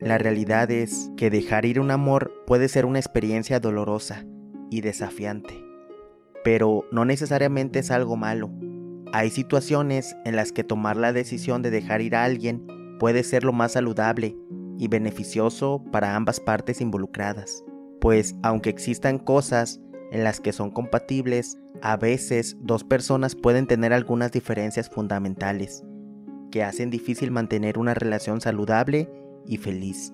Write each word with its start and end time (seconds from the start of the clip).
La 0.00 0.16
realidad 0.16 0.70
es 0.70 1.10
que 1.18 1.28
dejar 1.28 1.66
ir 1.66 1.78
un 1.78 1.90
amor 1.90 2.32
puede 2.46 2.68
ser 2.68 2.86
una 2.86 2.98
experiencia 2.98 3.60
dolorosa 3.60 4.24
y 4.70 4.80
desafiante, 4.80 5.62
pero 6.42 6.86
no 6.90 7.04
necesariamente 7.04 7.80
es 7.80 7.90
algo 7.90 8.16
malo. 8.16 8.50
Hay 9.12 9.28
situaciones 9.28 10.16
en 10.24 10.36
las 10.36 10.52
que 10.52 10.64
tomar 10.64 10.96
la 10.96 11.12
decisión 11.12 11.60
de 11.60 11.70
dejar 11.70 12.00
ir 12.00 12.16
a 12.16 12.24
alguien 12.24 12.66
puede 12.98 13.22
ser 13.22 13.44
lo 13.44 13.52
más 13.52 13.72
saludable 13.72 14.38
y 14.78 14.88
beneficioso 14.88 15.84
para 15.92 16.16
ambas 16.16 16.40
partes 16.40 16.80
involucradas, 16.80 17.62
pues 18.00 18.34
aunque 18.42 18.70
existan 18.70 19.18
cosas 19.18 19.82
en 20.12 20.24
las 20.24 20.40
que 20.40 20.54
son 20.54 20.70
compatibles, 20.70 21.58
a 21.82 21.98
veces 21.98 22.56
dos 22.60 22.84
personas 22.84 23.34
pueden 23.34 23.66
tener 23.66 23.92
algunas 23.92 24.32
diferencias 24.32 24.88
fundamentales 24.88 25.84
que 26.50 26.64
hacen 26.64 26.88
difícil 26.88 27.30
mantener 27.30 27.78
una 27.78 27.92
relación 27.92 28.40
saludable 28.40 29.10
y 29.46 29.56
feliz. 29.56 30.12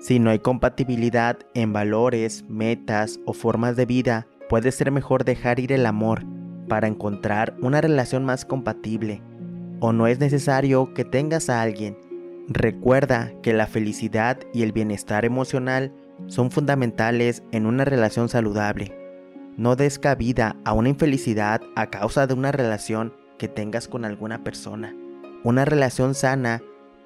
Si 0.00 0.18
no 0.20 0.30
hay 0.30 0.38
compatibilidad 0.38 1.38
en 1.54 1.72
valores, 1.72 2.44
metas 2.48 3.18
o 3.26 3.32
formas 3.32 3.74
de 3.76 3.84
vida, 3.84 4.26
puede 4.48 4.70
ser 4.70 4.92
mejor 4.92 5.24
dejar 5.24 5.58
ir 5.58 5.72
el 5.72 5.86
amor 5.86 6.24
para 6.68 6.86
encontrar 6.86 7.56
una 7.60 7.80
relación 7.80 8.24
más 8.24 8.44
compatible. 8.44 9.22
O 9.80 9.92
no 9.92 10.06
es 10.06 10.20
necesario 10.20 10.94
que 10.94 11.04
tengas 11.04 11.50
a 11.50 11.62
alguien. 11.62 11.96
Recuerda 12.48 13.32
que 13.42 13.52
la 13.52 13.66
felicidad 13.66 14.38
y 14.52 14.62
el 14.62 14.72
bienestar 14.72 15.24
emocional 15.24 15.92
son 16.26 16.50
fundamentales 16.50 17.42
en 17.52 17.66
una 17.66 17.84
relación 17.84 18.28
saludable. 18.28 18.96
No 19.56 19.74
des 19.74 19.98
cabida 19.98 20.56
a 20.64 20.72
una 20.72 20.88
infelicidad 20.88 21.60
a 21.74 21.90
causa 21.90 22.26
de 22.26 22.34
una 22.34 22.52
relación 22.52 23.12
que 23.38 23.48
tengas 23.48 23.88
con 23.88 24.04
alguna 24.04 24.44
persona. 24.44 24.94
Una 25.44 25.64
relación 25.64 26.14
sana 26.14 26.62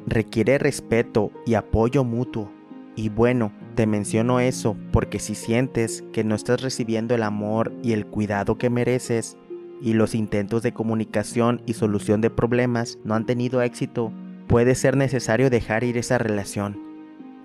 requiere 0.06 0.58
respeto 0.58 1.30
y 1.46 1.54
apoyo 1.54 2.04
mutuo. 2.04 2.50
Y 2.94 3.08
bueno, 3.08 3.52
te 3.74 3.86
menciono 3.86 4.40
eso 4.40 4.76
porque 4.92 5.18
si 5.18 5.34
sientes 5.34 6.04
que 6.12 6.24
no 6.24 6.34
estás 6.34 6.60
recibiendo 6.60 7.14
el 7.14 7.22
amor 7.22 7.72
y 7.82 7.92
el 7.92 8.06
cuidado 8.06 8.58
que 8.58 8.70
mereces, 8.70 9.36
y 9.82 9.94
los 9.94 10.14
intentos 10.14 10.62
de 10.62 10.72
comunicación 10.72 11.60
y 11.66 11.72
solución 11.72 12.20
de 12.20 12.30
problemas 12.30 12.98
no 13.04 13.14
han 13.14 13.26
tenido 13.26 13.62
éxito, 13.62 14.12
puede 14.46 14.76
ser 14.76 14.96
necesario 14.96 15.50
dejar 15.50 15.82
ir 15.82 15.98
esa 15.98 16.18
relación. 16.18 16.80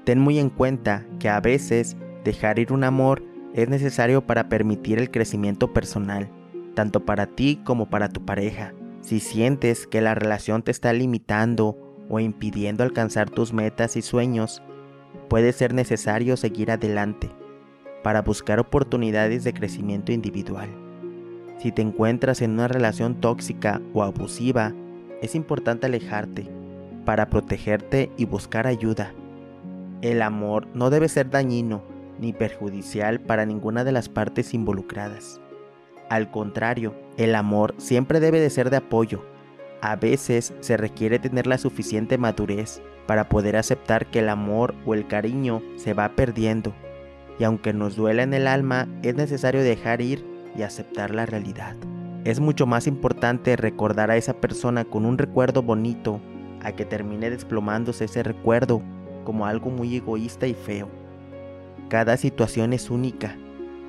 Ten 0.04 0.20
muy 0.20 0.38
en 0.38 0.52
cuenta 0.52 1.06
que 1.20 1.30
a 1.30 1.42
veces 1.42 1.98
dejar 2.24 2.60
ir 2.60 2.72
un 2.72 2.84
amor 2.84 3.24
es 3.56 3.70
necesario 3.70 4.26
para 4.26 4.50
permitir 4.50 5.00
el 5.00 5.10
crecimiento 5.10 5.74
personal, 5.74 6.30
tanto 6.76 7.06
para 7.06 7.26
ti 7.26 7.60
como 7.64 7.90
para 7.90 8.10
tu 8.10 8.24
pareja. 8.24 8.74
Si 9.02 9.20
sientes 9.20 9.88
que 9.88 10.02
la 10.02 10.14
relación 10.14 10.62
te 10.62 10.70
está 10.70 10.94
limitando 10.94 11.87
o 12.10 12.20
impidiendo 12.20 12.84
alcanzar 12.84 13.30
tus 13.30 13.54
metas 13.54 13.96
y 13.96 14.02
sueños, 14.02 14.62
puede 15.30 15.52
ser 15.54 15.74
necesario 15.74 16.38
seguir 16.38 16.72
adelante 16.72 17.30
para 18.04 18.22
buscar 18.22 18.60
oportunidades 18.60 19.44
de 19.44 19.54
crecimiento 19.54 20.12
individual. 20.12 20.70
Si 21.58 21.72
te 21.72 21.82
encuentras 21.82 22.42
en 22.42 22.52
una 22.52 22.68
relación 22.68 23.16
tóxica 23.16 23.82
o 23.94 24.04
abusiva, 24.04 24.74
es 25.22 25.36
importante 25.36 25.88
alejarte 25.88 26.48
para 27.06 27.30
protegerte 27.30 28.12
y 28.18 28.26
buscar 28.26 28.68
ayuda. 28.68 29.14
El 30.02 30.22
amor 30.22 30.68
no 30.74 30.90
debe 30.90 31.10
ser 31.10 31.30
dañino 31.30 31.82
ni 32.20 32.34
perjudicial 32.34 33.20
para 33.20 33.46
ninguna 33.46 33.84
de 33.84 33.92
las 33.92 34.10
partes 34.10 34.54
involucradas. 34.54 35.42
Al 36.10 36.32
contrario, 36.32 36.94
el 37.18 37.36
amor 37.36 37.76
siempre 37.78 38.20
debe 38.20 38.40
de 38.40 38.50
ser 38.50 38.70
de 38.70 38.78
apoyo 38.78 39.24
a 39.82 39.96
veces 39.96 40.54
se 40.60 40.78
requiere 40.78 41.20
tener 41.20 41.48
la 41.48 41.58
suficiente 41.58 42.18
madurez 42.18 42.82
para 43.06 43.30
poder 43.30 43.56
aceptar 43.56 44.08
que 44.08 44.20
el 44.20 44.30
amor 44.30 44.76
o 44.86 44.94
el 44.94 45.08
cariño 45.08 45.62
se 45.78 45.94
va 45.94 46.10
perdiendo, 46.10 46.74
y 47.40 47.44
aunque 47.44 47.74
nos 47.74 47.96
duela 47.96 48.24
en 48.24 48.34
el 48.34 48.48
alma, 48.48 48.88
es 49.04 49.16
necesario 49.16 49.62
dejar 49.62 50.02
ir 50.02 50.26
y 50.56 50.64
aceptar 50.64 51.14
la 51.14 51.26
realidad. 51.26 51.76
Es 52.26 52.40
mucho 52.40 52.66
más 52.66 52.88
importante 52.88 53.56
recordar 53.56 54.12
a 54.12 54.18
esa 54.18 54.34
persona 54.34 54.84
con 54.84 55.06
un 55.06 55.18
recuerdo 55.18 55.62
bonito 55.64 56.20
a 56.62 56.74
que 56.74 56.86
termine 56.86 57.30
desplomándose 57.30 58.06
ese 58.06 58.24
recuerdo 58.24 58.82
como 59.24 59.46
algo 59.46 59.70
muy 59.70 59.96
egoísta 59.96 60.48
y 60.48 60.54
feo. 60.54 60.90
Cada 61.90 62.18
situación 62.18 62.74
es 62.74 62.90
única 62.90 63.38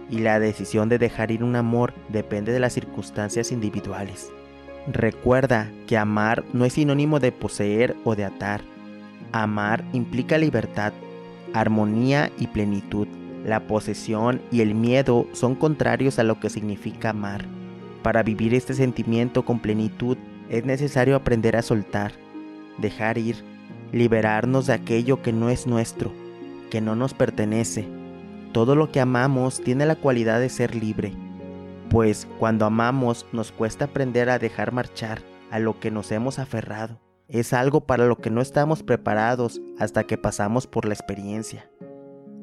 y 0.08 0.20
la 0.20 0.38
decisión 0.38 0.88
de 0.88 0.98
dejar 0.98 1.30
ir 1.30 1.42
un 1.42 1.56
amor 1.56 1.94
depende 2.08 2.52
de 2.52 2.60
las 2.60 2.74
circunstancias 2.74 3.50
individuales. 3.50 4.30
Recuerda 4.92 5.70
que 5.86 5.98
amar 5.98 6.44
no 6.54 6.64
es 6.64 6.72
sinónimo 6.72 7.20
de 7.20 7.30
poseer 7.30 7.94
o 8.04 8.16
de 8.16 8.24
atar. 8.24 8.62
Amar 9.32 9.84
implica 9.92 10.38
libertad, 10.38 10.94
armonía 11.52 12.32
y 12.38 12.46
plenitud. 12.46 13.06
La 13.44 13.66
posesión 13.66 14.40
y 14.50 14.62
el 14.62 14.74
miedo 14.74 15.26
son 15.34 15.56
contrarios 15.56 16.18
a 16.18 16.22
lo 16.22 16.40
que 16.40 16.48
significa 16.48 17.10
amar. 17.10 17.44
Para 18.02 18.22
vivir 18.22 18.54
este 18.54 18.72
sentimiento 18.72 19.44
con 19.44 19.60
plenitud 19.60 20.16
es 20.48 20.64
necesario 20.64 21.16
aprender 21.16 21.56
a 21.56 21.62
soltar, 21.62 22.12
dejar 22.78 23.18
ir, 23.18 23.44
liberarnos 23.92 24.68
de 24.68 24.72
aquello 24.72 25.20
que 25.20 25.34
no 25.34 25.50
es 25.50 25.66
nuestro, 25.66 26.12
que 26.70 26.80
no 26.80 26.96
nos 26.96 27.12
pertenece. 27.12 27.86
Todo 28.52 28.74
lo 28.74 28.90
que 28.90 29.00
amamos 29.00 29.60
tiene 29.60 29.84
la 29.84 29.96
cualidad 29.96 30.40
de 30.40 30.48
ser 30.48 30.74
libre 30.74 31.12
pues 31.90 32.28
cuando 32.38 32.66
amamos 32.66 33.26
nos 33.32 33.52
cuesta 33.52 33.86
aprender 33.86 34.30
a 34.30 34.38
dejar 34.38 34.72
marchar 34.72 35.22
a 35.50 35.58
lo 35.58 35.80
que 35.80 35.90
nos 35.90 36.12
hemos 36.12 36.38
aferrado. 36.38 37.00
Es 37.28 37.52
algo 37.52 37.86
para 37.86 38.06
lo 38.06 38.16
que 38.16 38.30
no 38.30 38.40
estamos 38.40 38.82
preparados 38.82 39.60
hasta 39.78 40.04
que 40.04 40.18
pasamos 40.18 40.66
por 40.66 40.86
la 40.86 40.94
experiencia. 40.94 41.70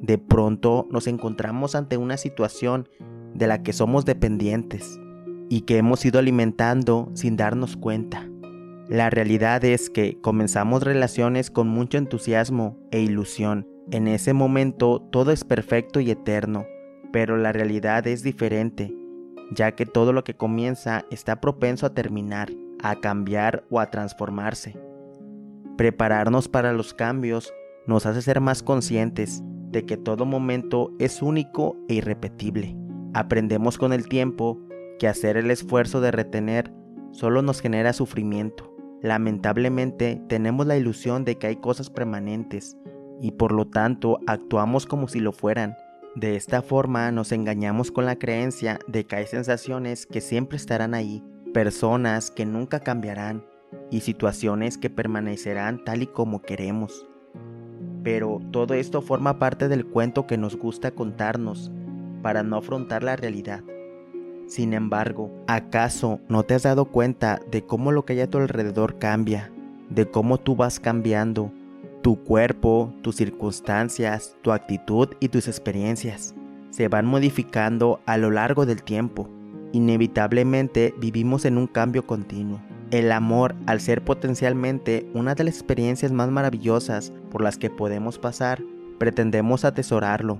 De 0.01 0.17
pronto 0.17 0.87
nos 0.91 1.07
encontramos 1.07 1.75
ante 1.75 1.97
una 1.97 2.17
situación 2.17 2.89
de 3.33 3.47
la 3.47 3.63
que 3.63 3.73
somos 3.73 4.05
dependientes 4.05 4.99
y 5.49 5.61
que 5.61 5.77
hemos 5.77 6.03
ido 6.05 6.19
alimentando 6.19 7.09
sin 7.13 7.35
darnos 7.35 7.77
cuenta. 7.77 8.29
La 8.87 9.09
realidad 9.09 9.63
es 9.65 9.89
que 9.89 10.19
comenzamos 10.21 10.83
relaciones 10.83 11.49
con 11.49 11.67
mucho 11.67 11.97
entusiasmo 11.97 12.77
e 12.91 13.01
ilusión. 13.01 13.67
En 13.91 14.07
ese 14.07 14.33
momento 14.33 15.01
todo 15.11 15.31
es 15.31 15.43
perfecto 15.43 15.99
y 15.99 16.11
eterno, 16.11 16.65
pero 17.11 17.37
la 17.37 17.51
realidad 17.51 18.05
es 18.05 18.21
diferente 18.21 18.93
ya 19.51 19.73
que 19.73 19.85
todo 19.85 20.13
lo 20.13 20.23
que 20.23 20.35
comienza 20.35 21.05
está 21.11 21.41
propenso 21.41 21.85
a 21.85 21.93
terminar, 21.93 22.51
a 22.81 22.95
cambiar 22.95 23.63
o 23.69 23.79
a 23.79 23.89
transformarse. 23.91 24.77
Prepararnos 25.77 26.47
para 26.47 26.73
los 26.73 26.93
cambios 26.93 27.53
nos 27.85 28.05
hace 28.05 28.21
ser 28.21 28.41
más 28.41 28.63
conscientes 28.63 29.43
de 29.71 29.85
que 29.85 29.97
todo 29.97 30.25
momento 30.25 30.91
es 30.99 31.21
único 31.21 31.75
e 31.87 31.95
irrepetible. 31.95 32.75
Aprendemos 33.13 33.77
con 33.77 33.93
el 33.93 34.07
tiempo 34.07 34.59
que 34.99 35.07
hacer 35.07 35.37
el 35.37 35.51
esfuerzo 35.51 36.01
de 36.01 36.11
retener 36.11 36.71
solo 37.11 37.41
nos 37.41 37.61
genera 37.61 37.93
sufrimiento. 37.93 38.73
Lamentablemente 39.01 40.21
tenemos 40.27 40.65
la 40.65 40.77
ilusión 40.77 41.25
de 41.25 41.37
que 41.37 41.47
hay 41.47 41.55
cosas 41.57 41.89
permanentes 41.89 42.77
y 43.21 43.31
por 43.31 43.51
lo 43.51 43.67
tanto 43.67 44.19
actuamos 44.27 44.85
como 44.85 45.07
si 45.07 45.19
lo 45.19 45.31
fueran 45.31 45.75
de 46.15 46.37
esta 46.37 46.61
forma 46.61 47.11
nos 47.11 47.33
engañamos 47.33 47.91
con 47.91 48.05
la 48.05 48.15
creencia 48.15 48.79
de 48.87 49.05
que 49.05 49.17
hay 49.17 49.27
sensaciones 49.27 50.05
que 50.05 50.21
siempre 50.21 50.55
estarán 50.55 50.93
ahí, 50.93 51.21
personas 51.53 52.31
que 52.31 52.45
nunca 52.45 52.79
cambiarán 52.79 53.45
y 53.91 53.99
situaciones 53.99 54.77
que 54.77 54.89
permanecerán 54.89 55.83
tal 55.83 56.03
y 56.03 56.07
como 56.07 56.41
queremos. 56.41 57.05
Pero 58.01 58.39
todo 58.51 58.75
esto 58.75 59.01
forma 59.01 59.39
parte 59.39 59.67
del 59.67 59.85
cuento 59.85 60.25
que 60.25 60.37
nos 60.37 60.55
gusta 60.55 60.91
contarnos 60.91 61.69
para 62.21 62.43
no 62.43 62.57
afrontar 62.57 63.03
la 63.03 63.17
realidad. 63.17 63.61
Sin 64.47 64.73
embargo, 64.73 65.31
¿acaso 65.47 66.21
no 66.29 66.43
te 66.43 66.53
has 66.53 66.63
dado 66.63 66.85
cuenta 66.85 67.41
de 67.51 67.65
cómo 67.65 67.91
lo 67.91 68.05
que 68.05 68.13
hay 68.13 68.21
a 68.21 68.29
tu 68.29 68.37
alrededor 68.37 68.99
cambia? 68.99 69.51
De 69.89 70.09
cómo 70.09 70.37
tú 70.37 70.55
vas 70.55 70.79
cambiando 70.79 71.51
tu 72.05 72.23
cuerpo, 72.23 72.93
tus 73.01 73.15
circunstancias, 73.15 74.37
tu 74.43 74.51
actitud 74.51 75.09
y 75.19 75.29
tus 75.29 75.47
experiencias 75.47 76.35
se 76.69 76.87
van 76.87 77.07
modificando 77.07 77.99
a 78.05 78.17
lo 78.17 78.29
largo 78.29 78.67
del 78.67 78.83
tiempo. 78.83 79.27
Inevitablemente 79.71 80.93
vivimos 80.99 81.45
en 81.45 81.57
un 81.57 81.65
cambio 81.65 82.05
continuo. 82.05 82.61
El 82.91 83.11
amor, 83.11 83.55
al 83.65 83.81
ser 83.81 84.03
potencialmente 84.03 85.09
una 85.15 85.33
de 85.33 85.45
las 85.45 85.55
experiencias 85.55 86.11
más 86.11 86.29
maravillosas 86.29 87.11
por 87.31 87.41
las 87.41 87.57
que 87.57 87.71
podemos 87.71 88.19
pasar, 88.19 88.61
pretendemos 88.99 89.65
atesorarlo, 89.65 90.37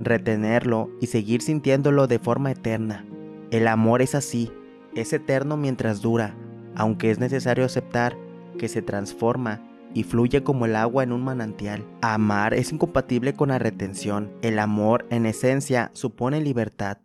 retenerlo 0.00 0.90
y 1.00 1.06
seguir 1.06 1.42
sintiéndolo 1.42 2.08
de 2.08 2.18
forma 2.18 2.50
eterna. 2.50 3.06
El 3.52 3.68
amor 3.68 4.02
es 4.02 4.16
así, 4.16 4.50
es 4.96 5.12
eterno 5.12 5.56
mientras 5.56 6.02
dura, 6.02 6.34
aunque 6.74 7.12
es 7.12 7.20
necesario 7.20 7.64
aceptar 7.64 8.16
que 8.58 8.66
se 8.66 8.82
transforma 8.82 9.60
y 9.94 10.02
fluye 10.02 10.42
como 10.42 10.66
el 10.66 10.76
agua 10.76 11.04
en 11.04 11.12
un 11.12 11.22
manantial. 11.22 11.86
Amar 12.02 12.52
es 12.52 12.72
incompatible 12.72 13.34
con 13.34 13.48
la 13.48 13.58
retención. 13.58 14.32
El 14.42 14.58
amor, 14.58 15.06
en 15.10 15.24
esencia, 15.24 15.90
supone 15.94 16.40
libertad. 16.40 16.98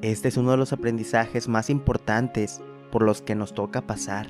Este 0.00 0.28
es 0.28 0.36
uno 0.36 0.52
de 0.52 0.56
los 0.56 0.72
aprendizajes 0.72 1.48
más 1.48 1.68
importantes 1.68 2.62
por 2.90 3.02
los 3.02 3.22
que 3.22 3.34
nos 3.34 3.52
toca 3.54 3.82
pasar. 3.82 4.28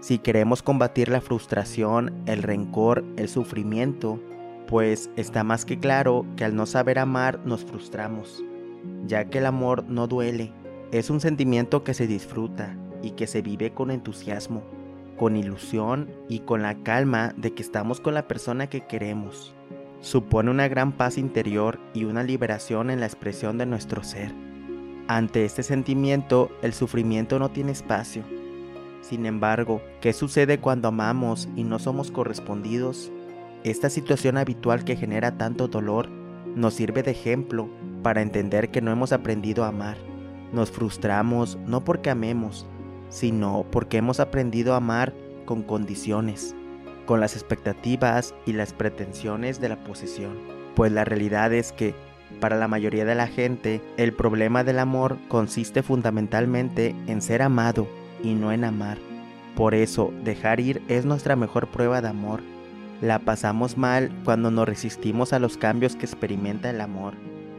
Si 0.00 0.18
queremos 0.18 0.62
combatir 0.62 1.08
la 1.08 1.20
frustración, 1.20 2.12
el 2.26 2.42
rencor, 2.42 3.04
el 3.16 3.28
sufrimiento, 3.28 4.20
pues 4.66 5.10
está 5.16 5.44
más 5.44 5.64
que 5.64 5.78
claro 5.78 6.26
que 6.36 6.44
al 6.44 6.54
no 6.56 6.66
saber 6.66 6.98
amar 6.98 7.40
nos 7.44 7.64
frustramos, 7.64 8.44
ya 9.06 9.26
que 9.26 9.38
el 9.38 9.46
amor 9.46 9.84
no 9.88 10.06
duele, 10.06 10.52
es 10.92 11.10
un 11.10 11.20
sentimiento 11.20 11.84
que 11.84 11.94
se 11.94 12.06
disfruta 12.06 12.76
y 13.02 13.12
que 13.12 13.26
se 13.26 13.42
vive 13.42 13.72
con 13.72 13.90
entusiasmo, 13.90 14.62
con 15.16 15.36
ilusión 15.36 16.10
y 16.28 16.40
con 16.40 16.62
la 16.62 16.74
calma 16.82 17.32
de 17.36 17.52
que 17.54 17.62
estamos 17.62 18.00
con 18.00 18.14
la 18.14 18.28
persona 18.28 18.68
que 18.68 18.86
queremos. 18.86 19.54
Supone 20.00 20.50
una 20.50 20.68
gran 20.68 20.92
paz 20.92 21.18
interior 21.18 21.78
y 21.94 22.04
una 22.04 22.22
liberación 22.22 22.90
en 22.90 23.00
la 23.00 23.06
expresión 23.06 23.58
de 23.58 23.66
nuestro 23.66 24.02
ser. 24.02 24.34
Ante 25.08 25.44
este 25.44 25.62
sentimiento, 25.62 26.50
el 26.62 26.72
sufrimiento 26.72 27.38
no 27.38 27.50
tiene 27.50 27.72
espacio. 27.72 28.22
Sin 29.00 29.26
embargo, 29.26 29.82
¿qué 30.00 30.12
sucede 30.12 30.60
cuando 30.60 30.88
amamos 30.88 31.48
y 31.56 31.64
no 31.64 31.78
somos 31.78 32.10
correspondidos? 32.10 33.12
Esta 33.64 33.90
situación 33.90 34.38
habitual 34.38 34.84
que 34.84 34.96
genera 34.96 35.36
tanto 35.36 35.68
dolor 35.68 36.08
nos 36.54 36.74
sirve 36.74 37.02
de 37.02 37.10
ejemplo 37.10 37.68
para 38.02 38.22
entender 38.22 38.70
que 38.70 38.80
no 38.80 38.90
hemos 38.90 39.12
aprendido 39.12 39.64
a 39.64 39.68
amar. 39.68 39.96
Nos 40.52 40.70
frustramos 40.70 41.58
no 41.66 41.84
porque 41.84 42.10
amemos, 42.10 42.66
sino 43.14 43.64
porque 43.70 43.98
hemos 43.98 44.18
aprendido 44.18 44.74
a 44.74 44.78
amar 44.78 45.14
con 45.44 45.62
condiciones, 45.62 46.54
con 47.06 47.20
las 47.20 47.34
expectativas 47.34 48.34
y 48.46 48.52
las 48.52 48.72
pretensiones 48.72 49.60
de 49.60 49.68
la 49.68 49.76
posesión. 49.84 50.36
Pues 50.74 50.90
la 50.90 51.04
realidad 51.04 51.52
es 51.52 51.72
que, 51.72 51.94
para 52.40 52.56
la 52.56 52.66
mayoría 52.66 53.04
de 53.04 53.14
la 53.14 53.28
gente, 53.28 53.80
el 53.96 54.12
problema 54.12 54.64
del 54.64 54.78
amor 54.78 55.16
consiste 55.28 55.82
fundamentalmente 55.82 56.94
en 57.06 57.22
ser 57.22 57.42
amado 57.42 57.86
y 58.22 58.34
no 58.34 58.52
en 58.52 58.64
amar. 58.64 58.98
Por 59.54 59.74
eso, 59.74 60.12
dejar 60.24 60.58
ir 60.58 60.82
es 60.88 61.04
nuestra 61.04 61.36
mejor 61.36 61.68
prueba 61.68 62.00
de 62.00 62.08
amor 62.08 62.40
la 63.04 63.18
pasamos 63.18 63.76
mal 63.76 64.10
cuando 64.24 64.50
nos 64.50 64.66
resistimos 64.66 65.32
a 65.32 65.38
los 65.38 65.58
cambios 65.58 65.96
que 65.96 66.06
experimenta 66.06 66.70
el 66.70 66.80
amor. 66.80 67.14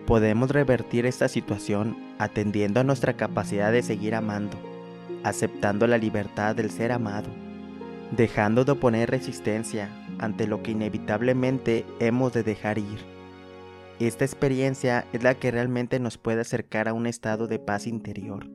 Podemos 0.08 0.50
revertir 0.50 1.06
esta 1.06 1.28
situación 1.28 1.98
atendiendo 2.18 2.80
a 2.80 2.84
nuestra 2.84 3.14
capacidad 3.14 3.72
de 3.72 3.84
seguir 3.84 4.16
amando, 4.16 4.58
aceptando 5.26 5.88
la 5.88 5.98
libertad 5.98 6.56
del 6.56 6.70
ser 6.70 6.92
amado, 6.92 7.30
dejando 8.16 8.64
de 8.64 8.74
oponer 8.74 9.10
resistencia 9.10 9.90
ante 10.20 10.46
lo 10.46 10.62
que 10.62 10.70
inevitablemente 10.70 11.84
hemos 12.00 12.32
de 12.32 12.44
dejar 12.44 12.78
ir. 12.78 13.00
Esta 14.00 14.24
experiencia 14.24 15.08
es 15.14 15.24
la 15.24 15.34
que 15.34 15.50
realmente 15.50 16.00
nos 16.00 16.20
puede 16.20 16.42
acercar 16.42 16.88
a 16.88 16.94
un 16.94 17.08
estado 17.08 17.48
de 17.48 17.58
paz 17.58 17.88
interior. 17.88 18.48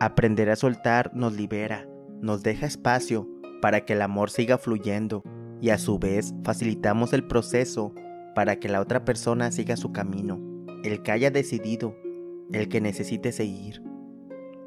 Aprender 0.00 0.50
a 0.50 0.56
soltar 0.56 1.12
nos 1.14 1.34
libera, 1.34 1.86
nos 2.20 2.42
deja 2.42 2.66
espacio 2.66 3.28
para 3.62 3.84
que 3.84 3.92
el 3.92 4.02
amor 4.02 4.30
siga 4.30 4.58
fluyendo 4.58 5.22
y 5.60 5.70
a 5.70 5.78
su 5.78 6.00
vez 6.00 6.34
facilitamos 6.42 7.12
el 7.12 7.24
proceso 7.24 7.94
para 8.34 8.56
que 8.56 8.68
la 8.68 8.80
otra 8.80 9.04
persona 9.04 9.52
siga 9.52 9.76
su 9.76 9.92
camino, 9.92 10.40
el 10.82 11.02
que 11.02 11.12
haya 11.12 11.30
decidido, 11.30 11.96
el 12.52 12.68
que 12.68 12.80
necesite 12.80 13.30
seguir. 13.30 13.93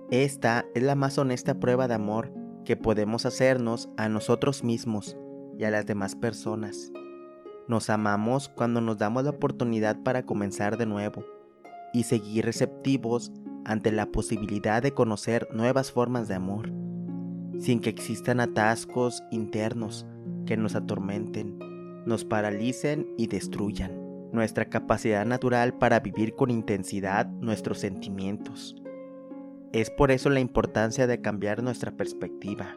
Esta 0.09 0.65
es 0.73 0.83
la 0.83 0.95
más 0.95 1.17
honesta 1.17 1.59
prueba 1.59 1.89
de 1.89 1.95
amor 1.95 2.31
que 2.63 2.77
podemos 2.77 3.25
hacernos 3.25 3.89
a 3.97 4.07
nosotros 4.07 4.63
mismos 4.63 5.17
y 5.59 5.65
a 5.65 5.69
las 5.69 5.85
demás 5.85 6.15
personas. 6.15 6.93
Nos 7.67 7.89
amamos 7.89 8.47
cuando 8.47 8.79
nos 8.79 8.97
damos 8.97 9.25
la 9.25 9.31
oportunidad 9.31 10.01
para 10.03 10.25
comenzar 10.25 10.77
de 10.77 10.85
nuevo 10.85 11.25
y 11.93 12.03
seguir 12.03 12.45
receptivos 12.45 13.33
ante 13.65 13.91
la 13.91 14.05
posibilidad 14.05 14.81
de 14.81 14.93
conocer 14.93 15.49
nuevas 15.53 15.91
formas 15.91 16.29
de 16.29 16.35
amor, 16.35 16.71
sin 17.59 17.81
que 17.81 17.89
existan 17.89 18.39
atascos 18.39 19.21
internos 19.29 20.05
que 20.45 20.55
nos 20.55 20.75
atormenten, 20.75 21.59
nos 22.05 22.23
paralicen 22.23 23.07
y 23.17 23.27
destruyan 23.27 24.07
nuestra 24.31 24.69
capacidad 24.69 25.25
natural 25.25 25.77
para 25.77 25.99
vivir 25.99 26.33
con 26.33 26.49
intensidad 26.49 27.27
nuestros 27.27 27.79
sentimientos. 27.79 28.73
Es 29.77 29.91
por 29.91 30.09
eso 30.09 30.31
la 30.31 30.39
importancia 30.39 31.05
de 31.05 31.21
cambiar 31.21 31.61
nuestra 31.61 31.91
perspectiva. 31.91 32.75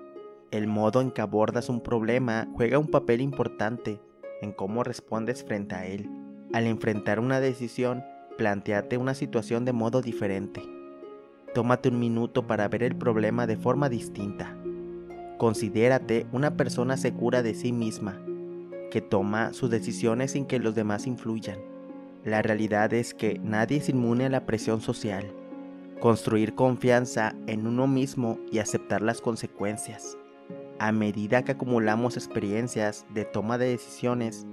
El 0.50 0.66
modo 0.66 1.00
en 1.00 1.10
que 1.10 1.22
abordas 1.22 1.70
un 1.70 1.80
problema 1.80 2.46
juega 2.52 2.78
un 2.78 2.88
papel 2.88 3.22
importante 3.22 3.98
en 4.42 4.52
cómo 4.52 4.84
respondes 4.84 5.42
frente 5.42 5.74
a 5.74 5.86
él. 5.86 6.10
Al 6.52 6.66
enfrentar 6.66 7.18
una 7.18 7.40
decisión, 7.40 8.04
planteate 8.36 8.98
una 8.98 9.14
situación 9.14 9.64
de 9.64 9.72
modo 9.72 10.02
diferente. 10.02 10.60
Tómate 11.54 11.88
un 11.88 11.98
minuto 11.98 12.46
para 12.46 12.68
ver 12.68 12.82
el 12.82 12.94
problema 12.94 13.46
de 13.46 13.56
forma 13.56 13.88
distinta. 13.88 14.54
Considérate 15.38 16.26
una 16.32 16.58
persona 16.58 16.98
segura 16.98 17.42
de 17.42 17.54
sí 17.54 17.72
misma, 17.72 18.22
que 18.90 19.00
toma 19.00 19.54
sus 19.54 19.70
decisiones 19.70 20.32
sin 20.32 20.44
que 20.44 20.58
los 20.58 20.74
demás 20.74 21.06
influyan. 21.06 21.60
La 22.26 22.42
realidad 22.42 22.92
es 22.92 23.14
que 23.14 23.40
nadie 23.42 23.78
es 23.78 23.88
inmune 23.88 24.26
a 24.26 24.28
la 24.28 24.44
presión 24.44 24.82
social. 24.82 25.32
Construir 26.00 26.54
confianza 26.54 27.34
en 27.46 27.66
uno 27.66 27.86
mismo 27.86 28.38
y 28.50 28.58
aceptar 28.58 29.02
las 29.02 29.20
consecuencias. 29.20 30.16
A 30.78 30.92
medida 30.92 31.44
que 31.44 31.52
acumulamos 31.52 32.16
experiencias 32.16 33.06
de 33.12 33.24
toma 33.24 33.58
de 33.58 33.68
decisiones, 33.68 34.46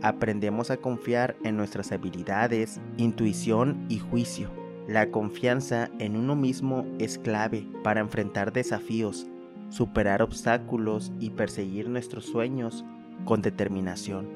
aprendemos 0.00 0.70
a 0.70 0.76
confiar 0.76 1.36
en 1.44 1.56
nuestras 1.56 1.92
habilidades, 1.92 2.80
intuición 2.96 3.84
y 3.88 3.98
juicio. 3.98 4.50
La 4.86 5.10
confianza 5.10 5.90
en 5.98 6.16
uno 6.16 6.36
mismo 6.36 6.86
es 6.98 7.18
clave 7.18 7.66
para 7.82 8.00
enfrentar 8.00 8.52
desafíos 8.52 9.26
superar 9.72 10.20
obstáculos 10.22 11.12
y 11.18 11.30
perseguir 11.30 11.88
nuestros 11.88 12.26
sueños 12.26 12.84
con 13.24 13.40
determinación. 13.40 14.28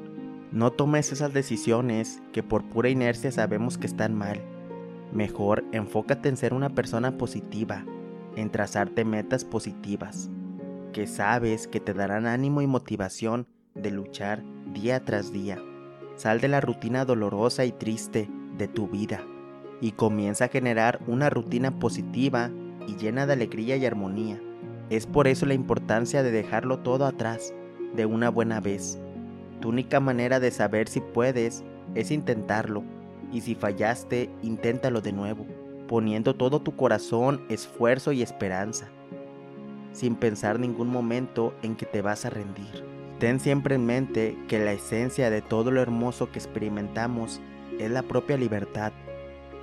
No 0.50 0.72
tomes 0.72 1.12
esas 1.12 1.32
decisiones 1.32 2.22
que 2.32 2.42
por 2.42 2.64
pura 2.64 2.88
inercia 2.88 3.30
sabemos 3.30 3.76
que 3.76 3.86
están 3.86 4.14
mal. 4.14 4.40
Mejor 5.12 5.64
enfócate 5.72 6.28
en 6.28 6.36
ser 6.36 6.52
una 6.52 6.70
persona 6.70 7.16
positiva, 7.16 7.84
en 8.36 8.50
trazarte 8.50 9.04
metas 9.04 9.44
positivas, 9.44 10.30
que 10.92 11.06
sabes 11.06 11.68
que 11.68 11.80
te 11.80 11.94
darán 11.94 12.26
ánimo 12.26 12.62
y 12.62 12.66
motivación 12.66 13.46
de 13.74 13.90
luchar 13.90 14.42
día 14.72 15.04
tras 15.04 15.32
día. 15.32 15.62
Sal 16.16 16.40
de 16.40 16.48
la 16.48 16.60
rutina 16.60 17.04
dolorosa 17.04 17.64
y 17.64 17.72
triste 17.72 18.28
de 18.56 18.68
tu 18.68 18.88
vida 18.88 19.20
y 19.80 19.92
comienza 19.92 20.46
a 20.46 20.48
generar 20.48 21.00
una 21.06 21.30
rutina 21.30 21.78
positiva 21.78 22.50
y 22.86 22.96
llena 22.96 23.26
de 23.26 23.34
alegría 23.34 23.76
y 23.76 23.86
armonía. 23.86 24.40
Es 24.90 25.06
por 25.06 25.28
eso 25.28 25.46
la 25.46 25.54
importancia 25.54 26.22
de 26.22 26.30
dejarlo 26.30 26.78
todo 26.78 27.06
atrás 27.06 27.52
de 27.94 28.06
una 28.06 28.30
buena 28.30 28.60
vez. 28.60 28.98
Tu 29.60 29.68
única 29.68 30.00
manera 30.00 30.40
de 30.40 30.50
saber 30.50 30.88
si 30.88 31.00
puedes 31.00 31.64
es 31.94 32.10
intentarlo, 32.10 32.84
y 33.32 33.40
si 33.40 33.54
fallaste, 33.54 34.30
inténtalo 34.42 35.00
de 35.00 35.12
nuevo, 35.12 35.46
poniendo 35.88 36.34
todo 36.34 36.60
tu 36.60 36.76
corazón, 36.76 37.42
esfuerzo 37.48 38.12
y 38.12 38.22
esperanza, 38.22 38.88
sin 39.92 40.16
pensar 40.16 40.58
ningún 40.58 40.88
momento 40.88 41.54
en 41.62 41.76
que 41.76 41.86
te 41.86 42.02
vas 42.02 42.24
a 42.24 42.30
rendir. 42.30 42.84
Ten 43.18 43.40
siempre 43.40 43.74
en 43.74 43.86
mente 43.86 44.36
que 44.48 44.58
la 44.58 44.72
esencia 44.72 45.30
de 45.30 45.42
todo 45.42 45.70
lo 45.70 45.80
hermoso 45.80 46.30
que 46.30 46.38
experimentamos 46.38 47.40
es 47.78 47.90
la 47.90 48.02
propia 48.02 48.36
libertad 48.36 48.92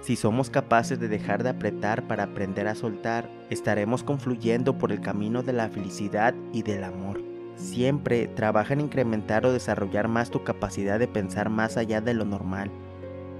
si 0.04 0.18
somos 0.18 0.50
capaces 0.50 1.00
de 1.00 1.08
dejar 1.08 1.44
de 1.44 1.50
apretar 1.52 2.06
para 2.10 2.24
aprender 2.24 2.68
a 2.68 2.76
soltar, 2.76 3.30
estaremos 3.50 4.04
confluyendo 4.04 4.78
por 4.78 4.92
el 4.92 5.00
camino 5.00 5.44
de 5.44 5.54
la 5.54 5.70
felicidad 5.70 6.36
y 6.52 6.62
del 6.62 6.84
amor. 6.84 7.22
Siempre 7.56 8.28
trabaja 8.28 8.74
en 8.74 8.82
incrementar 8.82 9.46
o 9.46 9.54
desarrollar 9.54 10.10
más 10.10 10.30
tu 10.30 10.44
capacidad 10.44 11.00
de 11.00 11.08
pensar 11.08 11.50
más 11.50 11.78
allá 11.78 12.02
de 12.02 12.14
lo 12.14 12.26
normal, 12.26 12.70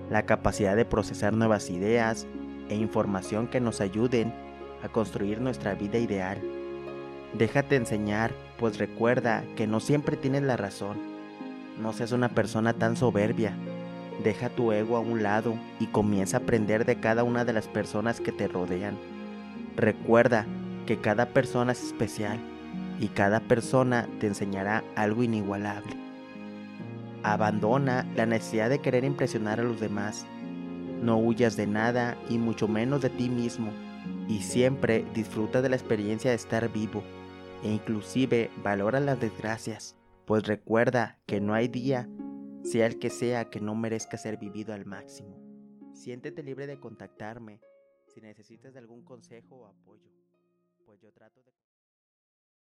la 0.10 0.24
capacidad 0.24 0.76
de 0.76 0.86
procesar 0.86 1.34
nuevas 1.34 1.70
ideas 1.70 2.28
e 2.70 2.76
información 2.76 3.48
que 3.48 3.60
nos 3.60 3.82
ayuden 3.82 4.34
a 4.84 4.90
construir 4.90 5.42
nuestra 5.42 5.76
vida 5.76 5.98
ideal. 5.98 6.42
Déjate 7.34 7.76
enseñar, 7.76 8.32
pues 8.58 8.78
recuerda 8.78 9.44
que 9.56 9.68
no 9.68 9.80
siempre 9.80 10.18
tienes 10.18 10.44
la 10.44 10.58
razón. 10.58 10.98
No 11.82 11.94
seas 11.94 12.12
una 12.12 12.30
persona 12.30 12.74
tan 12.74 12.96
soberbia 12.96 13.56
Deja 14.22 14.50
tu 14.50 14.72
ego 14.72 14.96
a 14.96 15.00
un 15.00 15.24
lado 15.24 15.56
y 15.80 15.88
comienza 15.88 16.38
a 16.38 16.40
aprender 16.42 16.86
de 16.86 17.00
cada 17.00 17.24
una 17.24 17.46
de 17.46 17.54
las 17.54 17.68
personas 17.68 18.20
que 18.20 18.32
te 18.32 18.48
rodean. 18.48 18.98
Recuerda 19.76 20.46
que 20.86 21.00
cada 21.00 21.28
persona 21.28 21.72
es 21.72 21.84
especial 21.84 22.40
y 23.00 23.08
cada 23.08 23.40
persona 23.40 24.08
te 24.20 24.28
enseñará 24.28 24.84
algo 24.96 25.24
inigualable. 25.24 26.03
Abandona 27.24 28.06
la 28.16 28.26
necesidad 28.26 28.70
de 28.70 28.80
querer 28.80 29.04
impresionar 29.04 29.60
a 29.60 29.64
los 29.64 29.80
demás. 29.80 30.26
No 31.02 31.18
huyas 31.18 31.56
de 31.56 31.68
nada 31.68 32.18
y 32.30 32.38
mucho 32.38 32.68
menos 32.68 33.02
de 33.02 33.10
ti 33.10 33.30
mismo. 33.30 33.72
Y 34.28 34.42
siempre 34.42 35.06
disfruta 35.14 35.62
de 35.62 35.70
la 35.70 35.76
experiencia 35.76 36.30
de 36.30 36.36
estar 36.36 36.72
vivo 36.72 37.04
e 37.64 37.72
inclusive 37.72 38.52
valora 38.62 39.00
las 39.00 39.20
desgracias, 39.20 39.96
pues 40.26 40.46
recuerda 40.46 41.18
que 41.26 41.40
no 41.40 41.54
hay 41.54 41.70
día 41.70 42.10
sea 42.64 42.86
el 42.86 43.00
que 43.00 43.10
sea 43.10 43.50
que 43.50 43.60
no 43.60 43.76
merezca 43.76 44.18
ser 44.18 44.38
vivido 44.38 44.74
al 44.74 44.86
máximo. 44.86 45.38
Siéntete 45.94 46.44
libre 46.44 46.68
de 46.68 46.80
contactarme 46.80 47.62
si 48.08 48.22
necesitas 48.22 48.74
de 48.74 48.80
algún 48.80 49.04
consejo 49.04 49.56
o 49.56 49.66
apoyo, 49.66 50.12
pues 50.86 51.00
yo 51.02 51.12
trato 51.12 51.42
de... 51.44 51.63